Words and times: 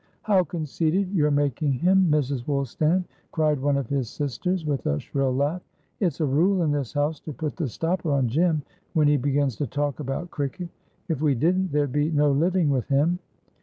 "How 0.23 0.43
conceited 0.43 1.11
you're 1.11 1.29
making 1.29 1.73
him, 1.73 2.07
Mrs. 2.09 2.47
Woolstan!" 2.47 3.05
cried 3.31 3.59
one 3.59 3.77
of 3.77 3.87
his 3.87 4.09
sisters, 4.09 4.65
with 4.65 4.87
a 4.87 4.99
shrill 4.99 5.31
laugh. 5.31 5.61
"It's 5.99 6.19
a 6.21 6.25
rule 6.25 6.63
in 6.63 6.71
this 6.71 6.91
house 6.93 7.19
to 7.19 7.31
put 7.33 7.55
the 7.55 7.67
stopper 7.67 8.09
on 8.11 8.27
Jim 8.27 8.63
when 8.93 9.07
he 9.07 9.15
begins 9.17 9.57
to 9.57 9.67
talk 9.67 9.99
about 9.99 10.31
cricket. 10.31 10.69
If 11.07 11.21
we 11.21 11.35
didn't, 11.35 11.71
there'd 11.71 11.91
be 11.91 12.09
no 12.09 12.31
living 12.31 12.71
with 12.71 12.87
him." 12.87 13.19